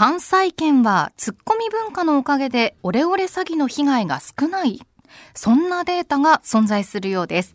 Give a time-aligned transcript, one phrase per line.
[0.00, 4.80] 関西圏はツッコミ文化のおかげでオレオレ詐欺の被害が少ない。
[5.34, 7.54] そんなデータが存在するようです。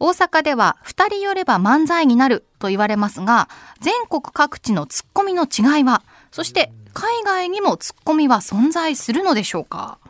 [0.00, 3.48] 大阪では2人寄れば漫才になると言われますが
[3.80, 6.02] 全国各地のツッコミの違いは
[6.32, 10.00] そして海外にもツッコミは存在するのでしょうか？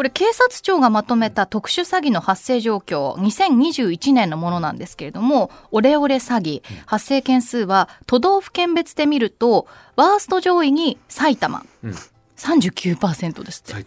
[0.00, 6.62] これ警察庁がまとめた特殊詐欺の発生状況2021年のものなんですけれどもオレオレ詐欺。
[6.86, 9.66] 発生件数は都道府県別で見ると
[9.96, 11.94] ワースト上位に埼玉、うん。
[12.38, 13.84] 39%ですって。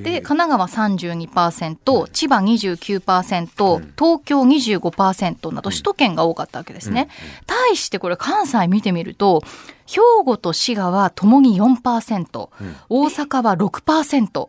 [0.00, 7.08] で神奈川32%千葉29%、うん、東京25%など首都圏が多かったわけですね。
[7.40, 9.42] うん、対してこれ関西見てみると
[9.86, 14.48] 兵庫と滋賀はともに4%、うん、大阪は6%。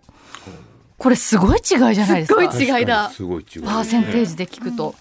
[0.98, 2.42] これすごい違いじゃないですか。
[2.42, 3.10] すごい違いだ。
[3.10, 4.96] すごい違い、パーセンテージで聞くと。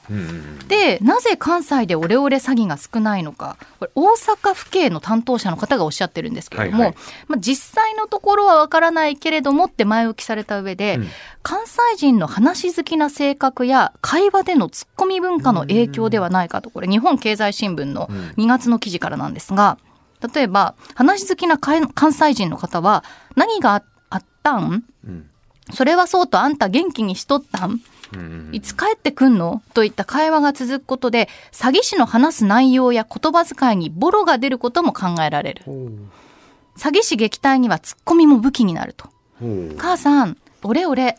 [0.68, 6.96] で、なぜ関西でオレオレ詐欺が少ないのか、これ大阪府警の担当者の方がおっしゃってるんですけれども、はいはい、
[7.28, 11.08] まあ実際のところはわからないけれどもって前置きされた上で、うん、
[11.42, 19.78] 関西人の話好きな性格や会話でのツッコミ文化の影響ではないかと、これ日本経済新聞の2月の記事からなんですが、
[20.34, 23.04] 例えば話好きな関西人の方は
[23.36, 25.28] 何があったん、うん
[25.72, 27.80] それはそうとあんた元気にしとったん？
[28.52, 29.62] いつ帰ってくんの？
[29.74, 35.64] といった会話が続くことで詐欺師の話す内容や言葉遣いにボロが出ることも考えられる。
[36.76, 39.08] 詐欺師撃退にはツッコミも武器になると。
[39.78, 41.18] 母さん俺俺。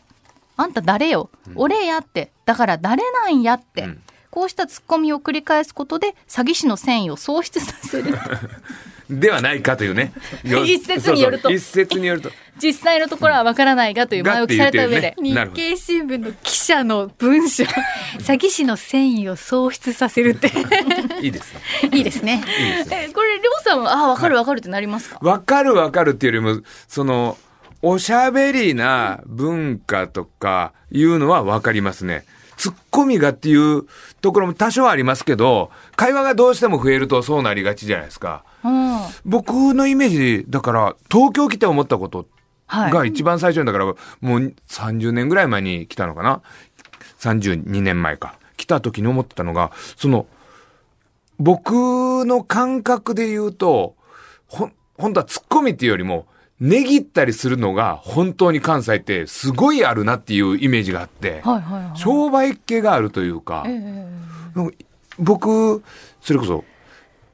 [0.56, 2.30] あんた誰よ、俺やって。
[2.44, 8.16] だから誰なんやって、うん、こうしたツッコミを繰り返すことで詐欺師の戦意を喪失させる
[9.10, 10.12] ではないかというね。
[10.44, 11.50] 一説によると。
[11.50, 12.30] 一説によると。
[12.62, 17.64] 実際のところはわからないがという前置きされた上で、日経新聞の記者の文章。
[17.64, 20.50] 詐欺師の戦意を喪失させるって。
[21.20, 21.54] いいです
[21.92, 22.42] いいですね。
[22.90, 25.18] えこれりょうさんはあわかるわかるってなりますか？
[25.20, 27.36] わかるわかるっていうよりもその
[27.82, 32.24] おしゃべりな文化とかいうのはわかりますね。
[32.56, 33.84] ツッコミがっていう
[34.20, 38.44] ところも多少ありますけど、会話がどうしても増えるとそうなりがちじゃないですか。
[38.64, 42.26] うん、僕のイメージ、だから東京来て思ったこと
[42.68, 46.42] が一番最初にだからもう30年ぐらい前に来たのかな。
[47.18, 48.36] 32年前か。
[48.56, 50.26] 来た時に思ってたのがその
[51.38, 51.72] 僕
[52.24, 53.96] の感覚で言うと
[54.46, 56.26] ほ本当はツッコミっていうよりも
[56.60, 64.74] 値切ったりするのが本当に関西ってすごいあるなっていうイメージがあって、はいはいはい、商売系があるというか、えー、
[65.18, 65.82] 僕
[66.20, 66.64] それこそ、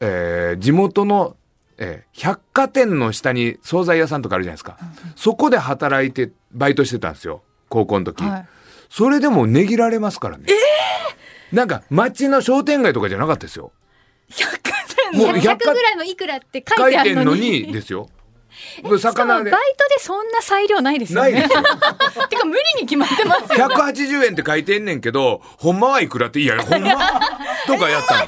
[0.01, 1.37] えー、地元の
[1.83, 8.49] えー、百貨店の下に惣菜屋さんとかあるじゃないですか、うんそこで働いてバイトしてたんですよ高校の時、はい、
[8.91, 10.45] それでも値切られますからね。
[10.49, 13.73] えー、なんか街の商店街とかじゃなかったですよ。
[14.29, 14.73] 百貨
[15.13, 17.63] 店もう100ぐらいのいくらって書いてあるのに。
[17.63, 18.09] のにですよ
[18.99, 21.33] 魚でバイトでそんな裁量ないですよね。
[21.33, 21.63] ないですよ。
[22.29, 23.67] てか無理に決まってますよ。
[23.69, 26.91] 180円って書いてんねんけど、ほんまはいくらって、いや、ほんま？
[27.67, 28.25] とかやったの。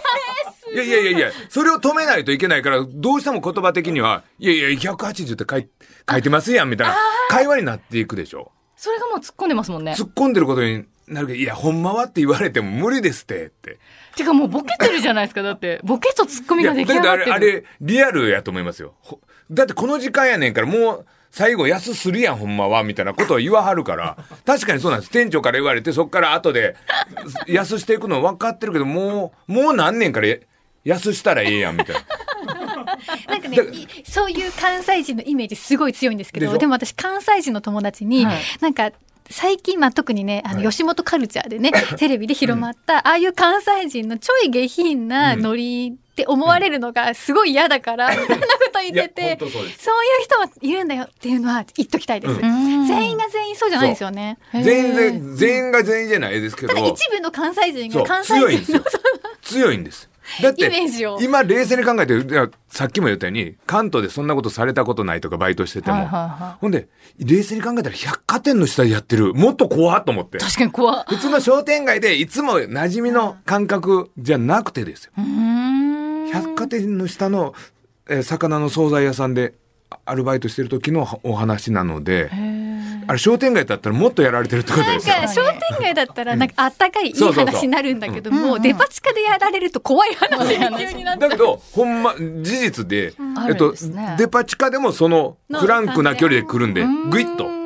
[0.74, 5.68] いやいやいやいや、それを止めないといけないから、どうしても言葉的には、いやいや、180って書い
[6.10, 6.96] 書いてますやん、みたいな
[7.28, 8.52] 会話になっていくでしょ。
[8.76, 9.92] それがもう突っ込んでますもんね。
[9.92, 13.78] 突っ込んでることになるけど、いや、ほんまはって言われても無理ですって、って。
[14.16, 15.80] てかもうボケてるじゃないですか、だって。
[15.84, 17.34] ボケと突っ込みができ上がってる。
[17.34, 18.94] あれ、あれ、リアルやと思いますよ。
[19.52, 24.16] だってこの時間やねんから、もう、最後安するやん、ほんまは、みたいなことを言わはるから。
[24.44, 25.12] 確かにそうなんです。
[25.12, 26.76] 店長から言われて、そっから後で
[27.48, 30.28] 安していくの分かってるけど、もう、もう何年から
[30.84, 32.02] 安したらええやんみたいな。
[33.28, 33.58] なんかね、
[34.04, 38.92] そういう関西人のイメージすごい強いんですけど、でも私関西人の友達に、はい、なんか
[39.30, 49.62] 最近、まあ、特にねあの吉本カルチャーでね、はい、テレビで広まった、ああいう関西人のちょい下品なノリって思われるのがすごい嫌だから、うん、そんなこと言っててそういう
[50.22, 54.38] 人もいるんだよっていうのは言っときたいです、うん、全員が全員そうじゃないですよね。
[54.52, 56.74] 全然全員が全員じゃないですけど。
[56.74, 58.72] ただ一部の関西人が関西人。
[58.74, 58.84] の
[59.40, 60.08] 強いんです。
[60.40, 60.70] だって
[61.20, 62.14] 今冷静に考えて
[62.68, 66.88] さっきも言ったように関東でそんなことされたことないとかバイトしてても、はいはいはい、ほんで
[67.18, 69.34] 冷静に考えたら百貨店の下でやってる。
[69.34, 70.38] もっと怖っと思って。
[70.38, 75.12] 確かに怖普通の商店街でいつも馴染みの感覚じゃなくてですよ
[76.32, 77.54] 百貨店の下の、
[78.08, 79.54] えー、魚の惣菜屋さんで
[80.04, 82.30] アルバイトしてる時のお話なので。
[83.06, 85.14] あれ商店街だったらもっとやられてるってことですよ。
[85.16, 93.14] なんか商店街だったらなんかあったかいいい話になるんだけども、デパ地下でやられると怖い話が急になっだけどほんま事実で、
[93.48, 93.74] えっと、
[94.18, 97.61] デパ地下でもそのフランクな距離で来るんでぐいっと。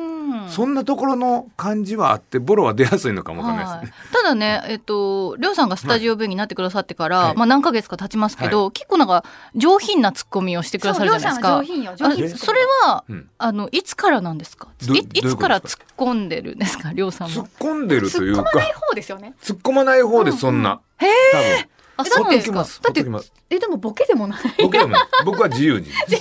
[0.49, 7.35] そんなところの感じはあってボロは出やすいのかもわかんないですね、ただねえっとりょうさんがスタジオ V になってくださってから、はい。
[7.35, 9.23] まあ何ヶ月か経ちますけど、結構なんか
[9.55, 11.57] 上品なツッコミをしてくださるじゃないですか。
[11.57, 13.29] そうりょうさんは上品よ上品あそれは、うん。
[13.37, 14.69] あのいつからなんですか？
[14.79, 16.91] いつから突っ込んでるんですか？
[16.93, 18.41] りょうさん突っも込んでるというか。
[18.41, 19.33] 突っ込まない方ですよね。
[19.41, 21.69] 突っ込まない方ですそんな、へ多分。
[21.99, 22.57] あそうなんですか？
[22.57, 23.05] だって
[23.49, 24.39] えでもボケでもない。
[24.61, 25.89] 僕はもう僕は自由に。
[25.91, 26.11] はい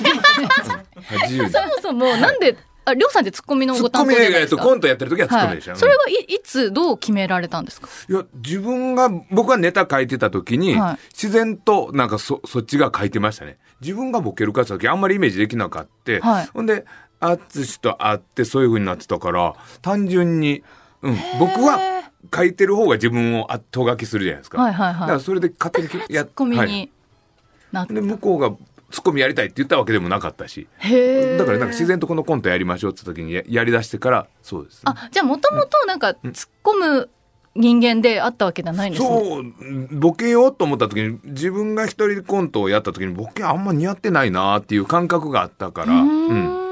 [1.28, 1.50] 自由に。
[1.50, 2.56] そもそもなんで
[2.88, 4.62] ありょうさんってツッコミのツッご担当じゃないですか。
[4.62, 7.88] コントやってる時はツッコミでしたよ、はい、それはいいつどう決められたんですか？
[8.08, 10.98] いや、自分が、僕がネタ書いてた時に、はい。
[11.12, 13.58] 自然となんかそ、そっちが書いてましたね。
[13.80, 16.20] 自分がボケるかって時あんまりイメージできなかった。
[16.20, 16.46] はい。
[16.54, 16.84] ほんで、
[17.18, 20.62] 淳と会ってそういう風になってたから、単純に、
[21.02, 21.80] うん、僕は
[22.34, 24.62] 書いてる方が自分を後書きするじゃないですか。
[24.62, 25.00] はいはいはい。
[25.00, 26.68] だからそれで勝手にツッコミはい。
[26.68, 26.90] に
[27.72, 28.54] なって、で、向こうが
[28.90, 30.68] ツッコミやりたいって言ったわけでもなかったし。
[30.80, 34.80] だからなんか自然とこのコントやりましょうって時にややり出してから、そうです、ね。
[34.86, 37.10] あじゃあもともとなんか突っ込む
[37.56, 46.65] 人間であったわけじゃないんですねそう、ボケようと思った時に、自分が一人でコントをやった時に、ボケあんま似合ってないなっていう感覚があったから、うん。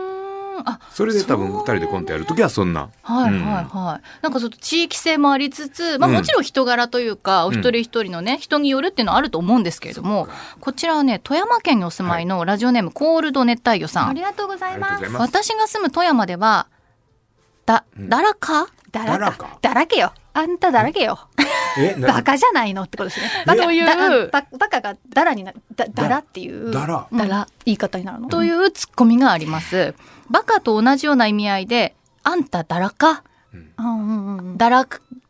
[0.60, 2.88] んあそれで多分二人でコントやる時はそんな。
[3.02, 3.64] はいうんはい。
[3.64, 4.06] はい。
[4.22, 10.28] なんかちょっと地域性もありつつ、まあうんもちろん人柄というか、お一人一人のね、人によるっていうのはあると思うんですけれども、
[10.60, 14.08] こちらはね、富山県にお住まいのラジオネーム、コールド熱帯魚さん。
[14.10, 14.94] ありがとうございます。
[14.94, 15.48] ありがとうございます。
[15.48, 16.68] 私が住む富山では、
[17.66, 18.68] だ、だらか？
[19.00, 19.58] だだらか？
[19.60, 20.12] だらけよ。
[20.32, 21.18] あんただらけよ。
[22.00, 23.28] バカじゃないのってことですね。
[23.46, 23.96] バカというだ
[24.30, 26.18] ババカがだらになだだら？
[26.18, 26.70] っていう。
[26.70, 27.06] だら？
[27.10, 27.48] うんだら。
[27.64, 28.28] 言い方になるの？
[28.28, 29.94] というツッコミがあります。
[30.30, 33.72] バカと同じような意味合いで、あんただらか、うん。
[33.78, 34.86] うんうんだら、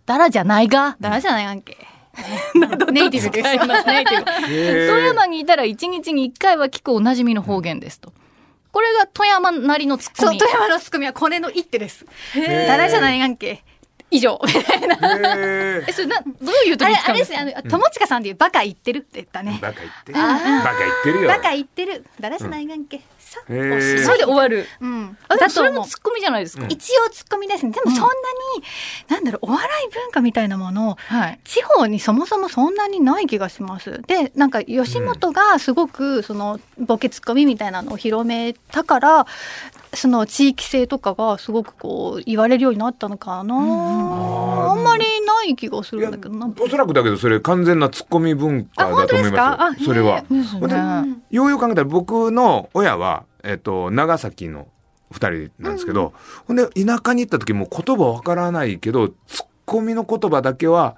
[0.07, 1.77] だらじゃないが、だらじゃないやんけ
[2.93, 3.49] ネイティブです。
[3.49, 3.87] 使います。
[3.87, 4.93] ネイティブ。
[4.93, 8.13] 富山にいたら一日に一回は聞くおなじみの方言ですと。
[8.75, 10.39] これが富山なりのツッコミ。
[10.41, 12.05] そう富山のツッコミはこれの一手です。
[12.35, 12.67] ー。
[12.67, 13.63] だらじゃないやんけ
[14.11, 14.41] 以上。
[14.45, 15.85] へー。
[15.89, 17.39] え、それな、どういう時あれに使うんですか？
[17.41, 19.61] あれですあの友近さんでいうバカ言ってるって言ったね。
[19.63, 20.19] バカ言ってる。
[20.19, 21.29] バカ言ってるよ。
[21.29, 22.05] バカ言ってる。
[22.19, 23.01] だらじゃないやんけ
[23.35, 24.67] さそれで終わる。
[24.81, 26.67] うんあ、でもそれもツッコミじゃないですか。
[26.69, 28.09] 一応ツッコミですねでもそんなに、
[29.09, 31.39] なんだろうお笑い文化みたいなものをはい。
[31.45, 34.03] 地方にそもそもそんなにない気がします。
[34.07, 39.27] でなんか吉本がすごくそのボケツッコミみたいなのを広めたから
[39.95, 46.53] その地域性とかがすごくこう言われるようになったのかな、あんまりない気がするんだけどな。
[46.59, 49.81] おそらくだけどそれ完全なツッコミ文化だと思いますよあ本当ですか？
[49.81, 50.23] あそれは。
[51.05, 51.17] ね。
[51.31, 54.69] ようよう考えたら僕の親は、えっと、長崎の
[55.11, 56.13] 二人なんですけど、
[56.47, 60.97] ほんで田舎に行った時も言葉わからないけどツッコミの言葉だけは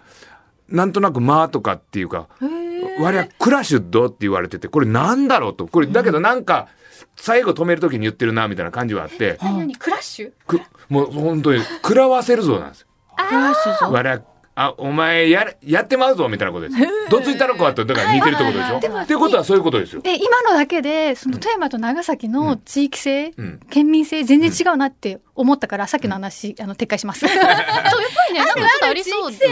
[0.68, 2.28] なんとなく「まあ」とかっていうか
[3.00, 5.66] 「我々クラッシュド」って言われててこれなんだろうと。
[5.66, 6.68] これだけどなんか
[7.16, 9.38] 最後止める時に言ってるなみたいな感じはあって。
[9.42, 10.32] 何々クラッシュ？
[10.46, 12.86] くもう本当に食らわせるぞなんですよ。
[13.16, 13.54] あ
[13.90, 14.24] 我々
[14.58, 16.78] あ、お前やる、やってまうぞみたいなことです。
[17.10, 18.80] どついたのかと、だから似てるってことでしょ？
[18.80, 20.00] でもっていうことはそういうことですよ。
[20.00, 23.60] で今のだけでその富山と長崎の地域性、うん。
[23.70, 27.20] 県民性全然違うなって思ったからさっきの話、あの撤回します。
[27.28, 27.54] そう、やっぱ
[28.30, 29.46] りね、なんかちょっとありそうで。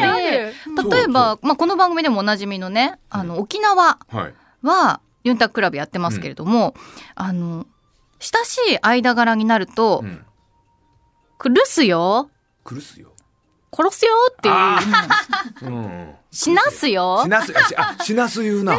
[0.96, 4.34] 例えば、まあ、この番組でもおなじみのね、あの、沖縄はい。
[4.62, 6.74] は、ユンタククラブやってますけれども、
[7.14, 7.66] あの、
[8.20, 10.24] 親しい間柄になるとう、ん。
[11.36, 12.30] くるすよ、
[12.64, 13.13] 苦すよ。
[13.74, 15.70] 殺すよっていう。
[15.70, 16.14] うんうん。
[16.30, 18.74] 死なすよしなす、あしあ、しなす言うな。
[18.74, 18.78] っ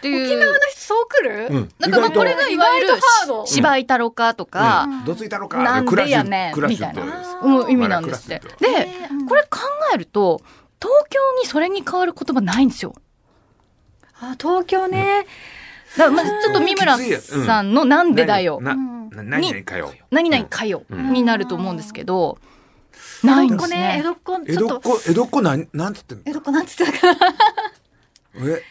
[0.00, 0.26] ていう。
[0.26, 1.72] 沖縄の人そう来る、うん。
[1.78, 5.62] なんかまあこれがいわゆる意外とハード芝居太郎かとか、うんどついたのか。
[5.62, 8.40] なんでやねんみたいなって思う意味なんですって。
[8.40, 8.88] で、
[9.28, 9.60] これ考
[9.94, 10.40] えると、
[10.80, 12.94] 東京にそれに変わる言葉ないんですよ。
[14.20, 15.26] あ東京ね、
[15.96, 19.92] だまずちょっと三村さんのなんでだよ、何々かよ。
[20.10, 22.38] 何々かよ、うんになると思うんですけど、
[23.22, 23.78] ないん江戸っ子ですね。
[23.78, 24.68] ね江戸っ子江ちょっと。
[24.68, 26.24] 戸っ子、江戸っ子なん、なんつってんの？
[26.26, 27.18] 江戸っ子なんつってたかな。
[28.38, 28.62] え、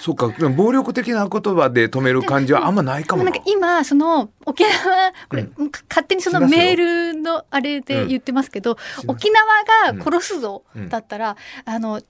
[0.00, 3.30] そっか、でも暴力的な言葉で止める感じはあんまないかもな。
[3.30, 3.40] んか。
[3.44, 5.50] 今その沖縄これ、う
[5.88, 9.04] 勝手にそのメールのあれで言ってますけど、ます。
[9.08, 12.00] 沖縄が殺すぞうんだったら、あの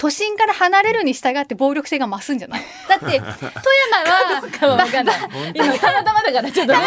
[0.00, 2.62] 都心から離れるに従って暴力性が増すんじゃない？
[2.88, 4.42] だって富山は。
[5.54, 6.82] 今たまたまだからちょっと例が。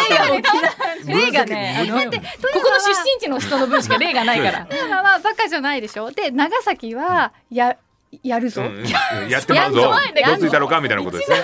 [1.06, 4.66] 例がね、あの、ここの出身地の人の分しか例がないから。
[4.66, 6.10] 富山はバカじゃないでしょ？
[6.10, 7.78] で長崎はや
[8.24, 9.82] やるぞ、うんうんやってまうぞ。
[9.82, 10.82] どついたのか？
[10.82, 11.38] みたいなことですね。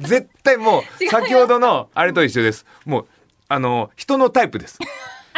[0.00, 2.66] 絶対もう 先ほどのあれと一緒です。
[2.84, 3.06] もう
[3.48, 4.78] あの人のタイプです。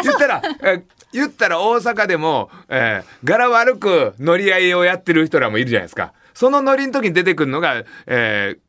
[0.02, 0.82] 言ったら、え
[1.14, 6.12] 言ったら大阪でも、えー柄悪く乗り合いをやってる人らもいるじゃないですか。
[6.34, 8.64] その乗りの時に出てくるのが、えー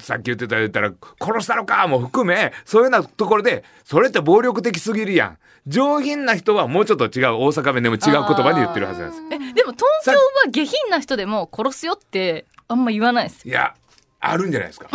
[0.00, 5.38] さっき言ってた言ったら、殺したのかも含め、そういうようなところで、それって暴力的すぎるやん。
[5.68, 9.22] 上品な人はもうちょっと違う、大阪弁でも違う言葉で言ってるはずなんです。
[9.30, 10.18] えでも東京は
[10.50, 13.74] 下品な人でも殺すよってあんま言わないですよいや、
[14.20, 14.88] あるんじゃないですか。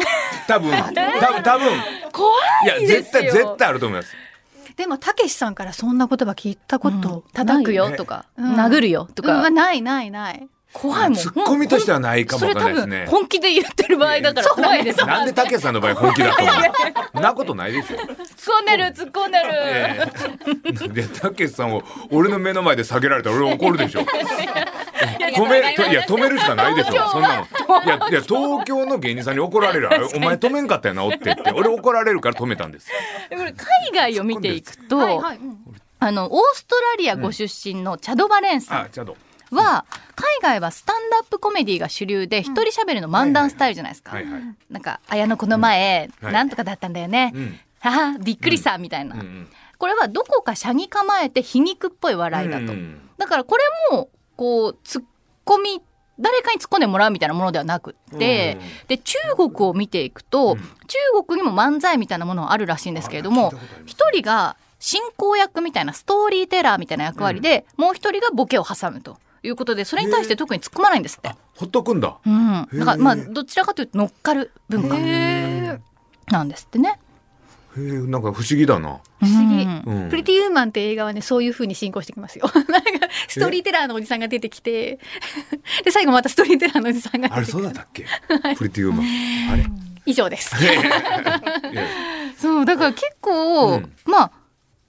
[0.47, 1.69] 多分、 多分、多分。
[2.11, 2.29] 怖
[2.65, 4.13] いや、絶対、絶対あると思います。
[4.75, 8.55] でもたけしさんからそんな言葉聞いたことない、叩くよとか、うん。
[8.55, 10.47] 殴るよとか、うんないないない。
[10.73, 11.13] 怖いもん。
[11.15, 13.05] ツッコミとしてはないかもわかんないですね。
[13.07, 15.05] 本気で言ってる場合だから怖いです。
[15.05, 16.55] なんでたけしさんの場合本気だと思う
[17.13, 17.99] そんなことないですよ。
[18.49, 20.07] 込んでる突っ込んでる、え
[20.85, 24.01] えで、たけしさんを俺の目の前で下げられたら俺怒るでしょ。
[25.33, 27.09] 止め、といや、止めるしかないでしょ。
[27.09, 27.83] そんなの。
[27.83, 29.89] いや、いや、東京の芸人さんに怒られる。
[30.15, 31.51] お前止めんかったよな、おってって。
[31.53, 32.89] 俺怒られるから止めたんです。
[33.29, 33.51] 海
[33.93, 35.57] 外を見ていくと、はいはい、うん
[35.99, 39.15] あのオーストラリアご出身のチャド・バレンさんあ、ちゃんと。
[39.51, 39.85] は、
[40.15, 44.17] 海外はスタンドアップコメディが主流で一人喋るの漫談スタイルじゃないですか。
[44.69, 47.31] なんか綾野この前、うなんとかだったんだよね。
[47.33, 47.59] うん。
[47.89, 49.49] は はびっくりさ、みたいな、うんうん。
[49.77, 52.73] これはどこか車に構えて皮肉っぽい笑いだと。
[52.73, 55.03] うんだからこれもこうツッ
[55.45, 55.81] コミ
[56.19, 60.57] 誰かに突っ込んでもらうみたいなものではなくって、で中国を見ていくと、うん。
[60.57, 63.53] 中国にも漫才みたいなものはあるらしいんですけれども
[63.85, 71.31] 一人が進行役みたいなストーリーテラーみたいな役割で、もう一人がボケを挟むということでそれに対して特に突っ込まないんですって。
[71.55, 72.17] ほっとくんだ。
[72.25, 75.79] うん、だからまあどちらかというと乗っかる文化へ
[76.31, 76.99] なんですってね。
[77.77, 78.99] へえ、なんか不思議だな。
[79.19, 79.63] 不思議。
[79.63, 80.03] うん。
[80.03, 80.09] うん。
[80.09, 82.49] プリティウーマンって映画はね、そういう風に進行してきますよ。
[82.69, 82.83] なんか、
[83.27, 84.99] ストーリーテラーのおじさんが出てきて、
[85.83, 87.51] で、最後またストーリーテラーのおじさんがあれ、出てきて。
[87.51, 88.05] そうだったっけ？
[88.57, 89.53] プリティウーマン。
[89.53, 89.65] あれ
[90.05, 90.53] 以上です。
[92.37, 93.91] そうだから結構、うん。
[94.05, 94.31] まあ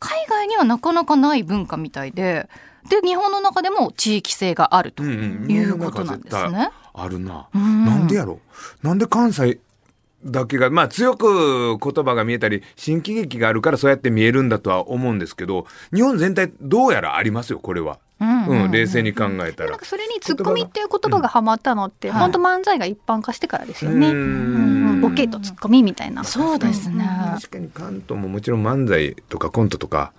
[0.00, 2.48] 海外にはなかなかない文化みたいで
[2.90, 5.10] で日本の中でも地域性があるとうん
[5.44, 6.68] うんいうことなんですね。
[6.92, 7.48] あるな。
[7.54, 7.84] うん。
[7.86, 8.40] なんでやろ？
[8.82, 9.58] なんで関西
[10.24, 17.98] だけが、まあ強く言葉が見えたり、新喜劇があるからそうやって見えるんだとは思うんですけど、日本全体どうやらありますよ、これは。
[18.20, 19.84] うんうん、冷静に考えたらなんか。
[19.84, 24.08] それにツッコミっていう言葉がハマったのって、うん本当漫才が一般化してからですよね。
[24.08, 26.24] ううんんボケとツッコミみたいな。
[26.24, 27.04] そうですね。
[27.34, 30.12] 確かに関東ももちろん漫才とかコントとか、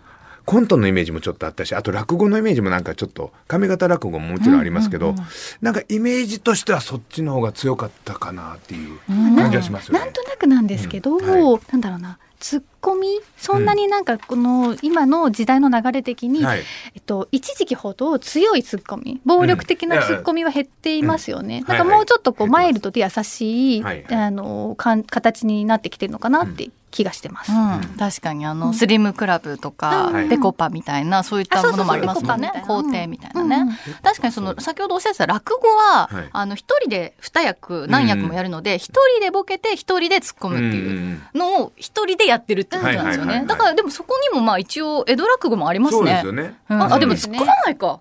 [0.46, 5.26] コントのイメージもちょっとあったし、あと落語のイメージもなんかちょっと、上方落語ももちろんありますけど、うんうんうん
[5.62, 10.14] なんかイメージとしてはそっちの方が強かったかなっていううん感じはしますよねなん。
[10.14, 12.18] となくなんですけど、うんはなんだろうな。
[12.40, 16.60] ツッコミそんなになんかこの今の時代の流れ的に、はい。
[16.94, 21.68] えっと、一時期ほど強いツッコミ暴力的なツッコミは減っていますよね、うん。
[21.68, 24.16] なんかもうちょっとこうはいはいマイルドで優しい、はいはい。
[24.16, 30.30] あのかん形になってきてるのかなって気がしてます、うん、確かにあの、スリムクラブとか、はい。
[30.30, 32.48] デコパみたいなそういったものもありますもんね。
[32.48, 33.68] あそうそうそう皇帝みたいなね、うん。
[33.70, 36.30] うん確かにその先ほどおっしゃってた落語は、はい。
[36.32, 43.42] あの一人で二役何役もやるので一、人でボケて一人で突っ込むっていうのを一人でやってるってことなんですよはいはいはいはい。
[43.42, 46.56] ねだからでもそこにもまあ一応江戸落語もありますそうでねすよね。
[46.70, 46.82] うん。
[46.82, 48.00] ああでも突っ込まないか。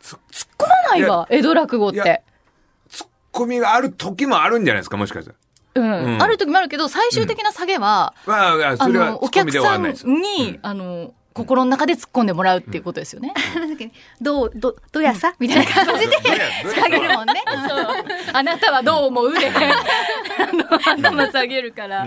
[0.00, 0.18] つ突っ
[0.58, 2.22] 込まないわ江戸落語って。
[2.88, 5.36] ツッコミがある時もあるんじゃないですか、もしかしたら。
[5.74, 6.14] うん。
[6.14, 6.22] うん。
[6.22, 9.82] ある時もあるけど最終的な下げは、まあ、あのお客さん。
[9.82, 13.34] に、うんあの心の中で突っ込んでもらうっていうことですよね。
[14.22, 15.34] どうどどやさ？
[15.40, 16.16] みたいな感じで
[16.74, 17.42] 下げるもんね。
[17.68, 17.86] そう。
[18.32, 19.32] あなたはどう思う？
[19.38, 19.60] で あ
[21.00, 22.06] の頭下げるから。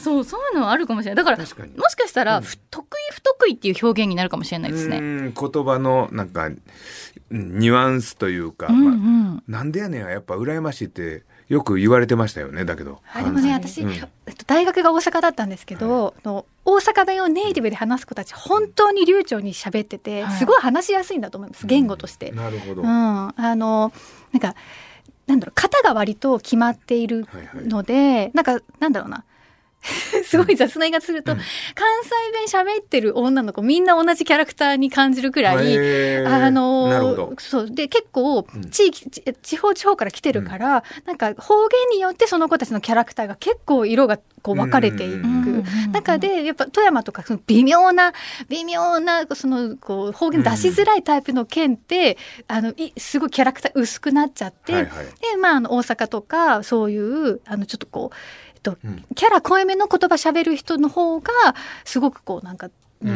[0.00, 1.24] そうそういうのはあるかもしれない。
[1.24, 2.44] だからもしかしたら、うん。
[2.44, 4.98] 不得意不得意っていう表現になるかもしれないですね。
[4.98, 13.00] うん言葉のなんかうんニュアンスというか、うんうまんあ、なんでやねんはやっぱ羨ましいってよく言われてましたよねだけど。
[13.12, 13.92] あでもね私、うん。
[13.92, 14.00] えっ
[14.34, 20.38] と大学が大阪だったんですけど、あの大阪弁をネイティブで話す子たち本当に流暢に喋ってて、はい。
[20.38, 22.32] すごい話しやすいんだと思います言語として。
[22.32, 23.92] なるほど、うん、あの
[24.32, 24.54] なんか
[25.26, 27.66] なんだろう型が割と決まっているはいはい。
[27.66, 29.24] ので、なんかなんだろうな
[30.24, 31.38] すごい雑な言い方すると、うん。
[31.38, 36.26] 関西弁喋ってる女の子みんな同じキャラクターに感じるくらい。
[36.26, 37.70] あのそう。
[37.70, 38.70] で結構うん。
[38.70, 45.46] 地域、ち地方地方から来てるから、なんか方言によってその子たちのキャラクターが結構色がこう分かれていく、うん
[45.92, 48.12] 中でやっぱ富山とかその微妙な
[48.48, 55.06] 微妙なそのこう方言出しづらいタイプの県って、あのいすごいキャラクター薄くなっちゃって、はいはい。
[55.06, 58.16] でまああの大阪とかそういうあのちょっとこう、
[58.70, 59.04] とうん。
[59.14, 61.30] キャラ濃いめの言葉喋る人の方が
[61.84, 63.06] すごくこうなんか、う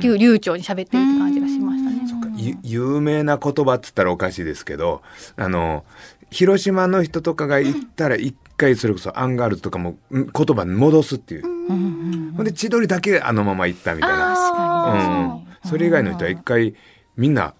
[0.00, 2.08] 流流暢に喋ってるって感じがしましたね。
[2.08, 2.28] そっか。
[2.36, 5.02] ゆ有名な言葉っつったらおかしいですけど
[5.36, 5.84] あの
[6.30, 14.92] 広島の人とかが言ったら一回それこそアンガールズとかもん言葉に戻すっていう、ほんで千鳥だけあのまま行ったみたいな。
[14.92, 15.30] うん。
[15.32, 16.74] うん、それ以外の人は一回
[17.16, 17.54] みんな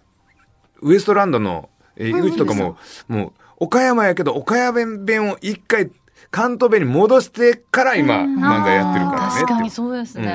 [0.82, 2.76] ウエストランドのえー井口とかも、
[3.08, 5.90] もう岡山やけど岡山弁を一回
[6.30, 9.40] 関東弁に戻してから今、漫才やってるからね。
[9.40, 10.24] 確かにそうですね。
[10.24, 10.28] うん、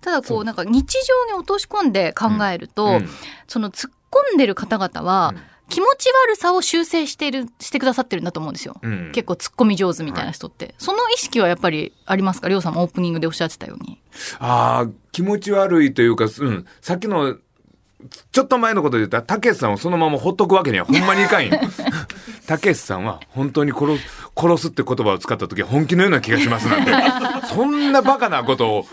[0.00, 3.08] ただこう、なんか日常に落とし込んで考えると、うんうん、
[3.46, 5.34] その突っ込んでる方々は、
[5.68, 8.76] 気持ち悪さを修正してる、してくださってるんだと思うんですよ。
[8.82, 10.66] うん、結構突っ込み上手みたいな人って。
[10.66, 12.48] はい、その意識はやっぱりありますか？
[12.48, 14.00] りょうさんもオープニングでおっしゃってたように。
[14.38, 17.36] ああ、気持ち悪いというか、うん、さっきの
[18.32, 21.58] ちょっと前のことで言ったら、たけしさんをそのままほっとくわけにはほんまにいかんよ。
[22.46, 26.92] たけしさんは本当に殺す、殺すって言葉を使った時は本気のような気がしますなんて、
[27.48, 28.86] そんなバカなことを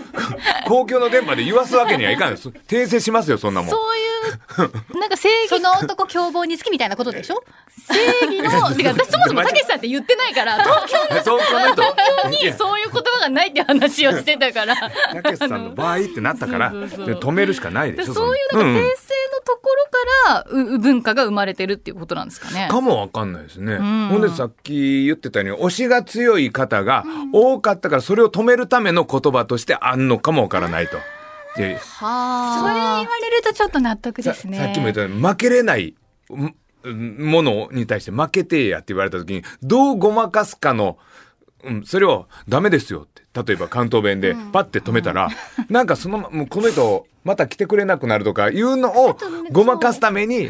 [0.68, 2.50] 公共の電波で言わすわけにはいかんです。
[2.50, 3.70] 訂正しますよ、そんなもん。
[3.70, 5.50] そういう、なんか正義。
[5.50, 7.44] その男凶暴につきみたいなことでしょ？
[7.92, 14.76] 正義の、 てか私そもそもたけしさんって言ってないから、東京の、東京の東京にそういう言葉がないって話をしてたから。
[14.76, 18.14] たけしさんの場合ってなったから、止めるしかないでしょ。
[18.14, 22.68] そういうなんか訂正のところから、文化が生まれてるっていうことなんですかね。
[22.70, 23.78] かもわかんないですね。
[23.78, 27.04] ほんでさっき言ってたように、推しが強い方が
[27.34, 30.98] 多かったから、それを止めるための言葉としてあんのかもわからないと。
[31.58, 34.58] で、はそれ言われるとちょっと納得ですね。
[34.58, 35.96] さっきも言ったように、負けれない。
[36.86, 41.00] ものに対して負けてやって言われた時に、どうごまかすかの、
[41.64, 43.24] うん、それをダメですよって。
[43.44, 49.18] 例えば関東弁でパッて止めたら、うん、なんかその、もうこの人また来てくれなくなるとかいうのを
[49.52, 50.50] ごまかすために、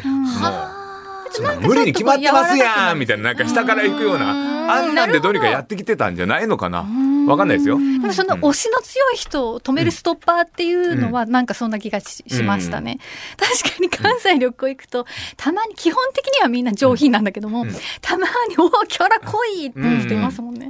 [1.58, 6.86] う、無理に決まってますやんみたいな、なんか下から行くような、あんなんでどうにかやってきてたんじゃないのかな。
[7.26, 7.78] わかんないですよ。
[7.78, 12.98] でもその推しの強い人を止めるストッパーっていうのはなんかそんな気がし,、ましたね。
[13.36, 15.06] 確かに関西旅行行くと、
[15.36, 17.66] たまに基本的にはみんな上品なんだけども、
[18.00, 20.68] たまにおキャラ濃いっていう人いますもんね。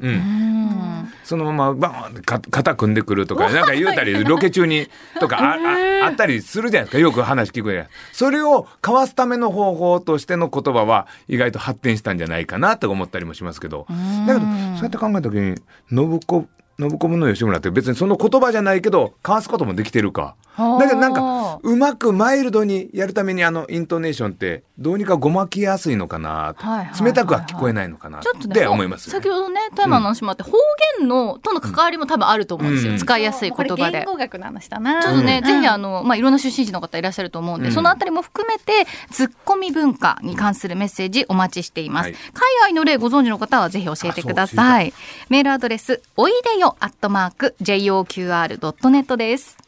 [1.26, 4.86] そのままバーンって肩組んでくるとか、なんか言うたり、ロケ中に
[5.18, 5.56] とかあ
[6.04, 6.98] ああったりするじゃないですか。
[7.00, 13.86] よく話聞くやそれをかわすための方法としての言葉は意外と発展したんじゃないかなと思ったりもしますけど。
[14.28, 15.56] だけど、そうやって考えた時に、
[15.90, 16.46] 信子
[16.78, 20.36] 信子の吉村って別にその言葉じゃないけど、交わすこともできてるか。
[20.56, 26.54] だけどなんか、うまくマイルドにやるためにあのイントネーションってどうにかごまきやすいのかな、
[27.00, 30.52] 冷たくは聞こえないのかなって思います、ね、先ほどね、富山の話もあって、方
[30.98, 32.92] 言のとの関わりも多分あると思うんですよ。
[32.92, 33.98] うん、使いやすい言葉で。
[33.98, 35.02] 言語学の話だな。
[35.02, 42.06] ちょっとね、ぜひあの、まあ、いろんな出身地の方いらっしゃると思うんで、そのあたりも含めて、ツッコミ文化に関するメッセージお待ちしています。
[42.06, 44.92] はい、海外の例ご存知の方はぜひ教えてください。
[45.28, 49.65] メールアドレス、おいでよアットマーク JOQR.net です。